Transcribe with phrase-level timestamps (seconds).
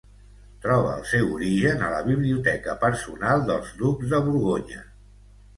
[0.61, 4.83] Troba el seu origen a la biblioteca personal dels ducs de Borgonya.